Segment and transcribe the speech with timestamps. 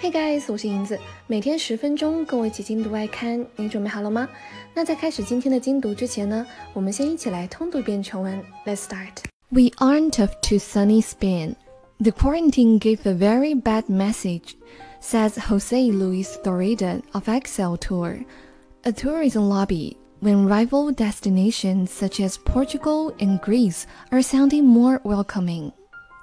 [0.00, 4.28] Hey guys，我是银子，每天十分钟跟我一起精读外刊，你准备好了吗？
[4.74, 8.42] 那在开始今天的精读之前呢，我们先一起来通读一遍全文。
[8.64, 9.24] Let's start.
[9.50, 11.56] We aren't off to sunny Spain.
[11.98, 14.54] The quarantine gave a very bad message,
[15.02, 18.24] says Jose Luis Doreda of Excel Tour,
[18.84, 25.72] a tourism lobby when rival destinations such as Portugal and Greece are sounding more welcoming.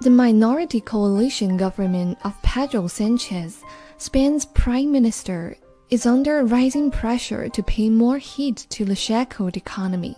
[0.02, 3.62] The minority coalition government of Pedro Sanchez,
[3.96, 5.56] Spain's prime minister,
[5.90, 10.14] is under rising pressure to pay more heed to the shackled economy.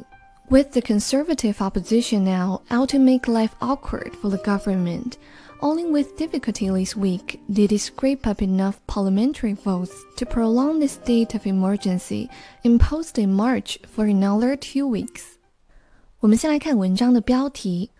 [0.50, 5.16] With the conservative opposition now out to make life awkward for the government,
[5.62, 10.88] only with difficulty this week did it scrape up enough parliamentary votes to prolong the
[10.88, 12.28] state of emergency
[12.64, 15.38] imposed in March for another two weeks.
[16.18, 17.90] 我们先来看文章的标题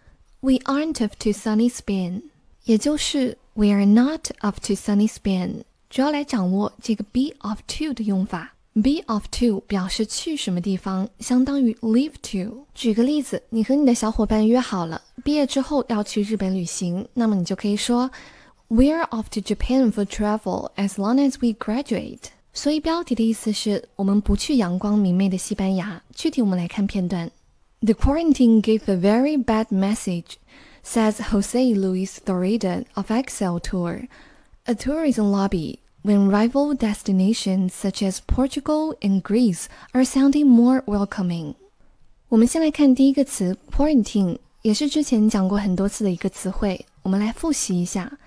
[0.45, 2.22] we aren't of to sunny Spain，
[2.66, 5.63] 也就是 we are not of to sunny Spain。
[5.90, 8.52] 主要来掌握这个 be off to 的用法。
[8.76, 12.68] be off to 表示去什么地方，相当于 leave to。
[12.76, 18.12] 举个例子，你和你的小伙伴约好了，毕业之后要去日本旅行，那么你就可以说
[18.70, 22.20] we're off to Japan for travel as long as we graduate。
[22.54, 26.04] 所以标题的意思是我们不去阳光明媚的西班牙。
[26.13, 27.32] 具体我们来看片段。
[27.84, 30.38] The quarantine gave a very bad message,
[30.82, 34.09] says Jose Luis Doreda of Excel Tour,
[34.66, 41.54] a tourism lobby when rival destinations such as Portugal and Greece are sounding more welcoming.
[42.29, 46.84] 我们先来看第一个词 quarantine，也是之前讲过很多次的一个词汇。
[47.02, 48.18] 我们来复习一下，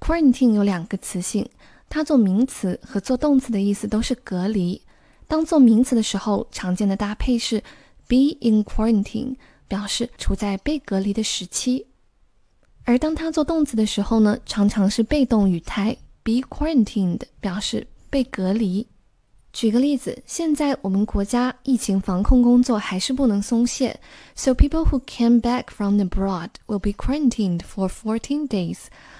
[0.00, 1.48] quarantine 有两个词性，
[1.88, 4.82] 它做名词和做动词的意思都是隔离。
[5.28, 7.62] 当做名词的时候，常见的搭配是
[8.11, 9.37] be in quarantine
[9.69, 11.85] 表示处在被隔离的时期，
[12.83, 18.85] 而当它做动词的时候呢，常常是被动语态 be quarantined 表示被隔离。
[19.53, 23.97] 举个例子，现在我们国家疫情防控工作还是不能松懈
[24.35, 28.79] ，so people who came back from abroad will be quarantined for fourteen days。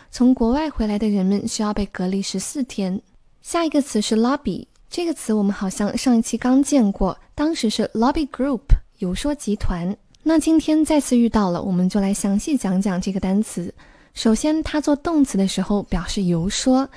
[0.10, 3.02] 从国外回来的人们需要被隔离十四天。
[3.42, 4.68] 下一个词是 lobby。
[4.90, 8.60] 这个词我们好像上一期刚见过，当时是 lobby group
[9.02, 9.98] 游说集团。
[10.22, 13.74] 那今天再次遇到了，我们就来详细讲讲这个单词。
[14.14, 16.88] 首先，它做动词的时候表示游说，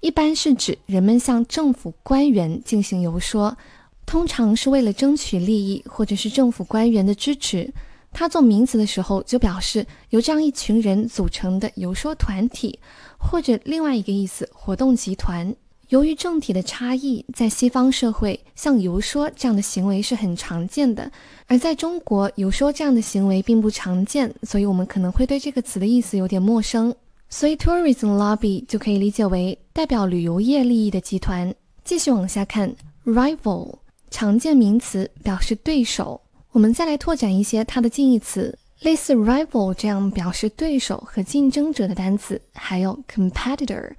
[0.00, 3.56] 一般是指人们向政府官员进行游说，
[4.04, 7.72] 通常是为了争取利益或者是政府官员的支持。
[8.12, 12.78] 它做名词的时候就表示由这样一群人组成的游说团体，
[13.16, 15.56] 或者另外一个意思，活动集团。
[15.88, 21.04] 由于政体的差异，在西方社会，像游说这样的行为是很常见的；
[21.46, 26.94] 而在中国，游说这样的行为并不常见，所以我们可能会对这个词的意思有点陌生。
[27.28, 31.52] 所以，tourism lobby 就可以理解为代表旅游业利益的集团。
[31.84, 32.74] 继续往下看
[33.04, 33.76] ，rival
[34.10, 36.20] 常见名词，表示对手。
[36.52, 43.92] 我们再来拓展一些它的近义词，类似 rival 这样表示对手和竞争者的单词，还有 competitor、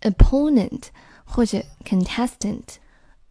[0.00, 0.84] opponent。
[1.28, 2.62] 或者 contestant。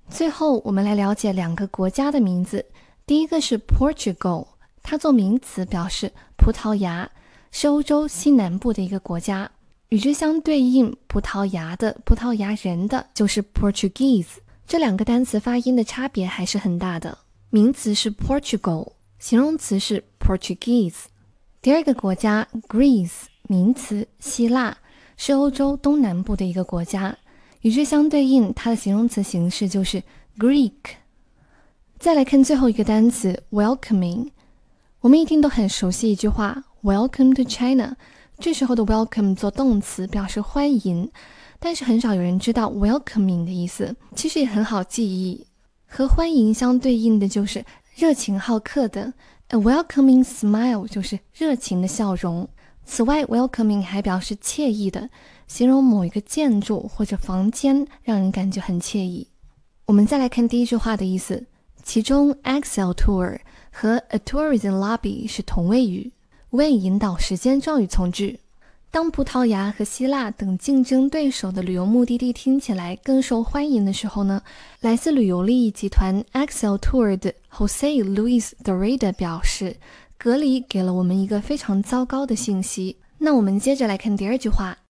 [0.10, 2.66] 最后，我们来了解两个国家的名字。
[3.06, 4.48] 第一个是 Portugal，
[4.84, 7.10] 它做名词表示葡萄牙，
[7.52, 9.52] 是欧洲西南部的一个国家。
[9.90, 14.38] 与之相对应，葡萄牙的葡萄牙人的就是 Portuguese。
[14.68, 17.18] 这两个单词发音的差别还是很大的。
[17.50, 21.06] 名词是 Portugal，形容词是 Portuguese。
[21.62, 24.78] 第二个国家 Greece，名词希腊，
[25.16, 27.18] 是欧洲东南部的一个国家。
[27.62, 30.04] 与之相对应，它的形容词形式就是
[30.38, 30.72] Greek。
[32.00, 34.30] 再来看最后一个单词 welcoming，
[35.02, 37.98] 我们一听都很熟悉一句话 Welcome to China。
[38.38, 41.10] 这时候的 welcome 做动词表示欢迎，
[41.60, 43.96] 但是很少有人知道 welcoming 的意思。
[44.16, 45.48] 其实也很好记忆，
[45.88, 47.66] 和欢迎相对应的就是
[47.96, 49.12] 热情好客的
[49.48, 52.48] a welcoming smile，就是热情的笑容。
[52.86, 55.10] 此外，welcoming 还表示惬意的。
[55.48, 59.28] 形容某一个建筑或者房间，让人感觉很惬意。
[59.86, 61.46] 我们再来看第一句话的意思，
[61.82, 63.40] 其中 Excel Tour
[63.72, 66.12] 和 A Tourism Lobby 是同位语，
[66.50, 68.42] 为引导时间状语从句。
[68.90, 74.42] 当葡萄牙和希腊等竞争对手的旅游目的地听起来更受欢迎的时候呢，
[74.82, 79.76] 来自旅游利益集团 Excel Tour 的 Jose Luis Doreda 表示，
[80.18, 82.98] 隔离给了我们一个非常糟糕的信息。
[83.18, 84.78] 那我们接着来看第二句话。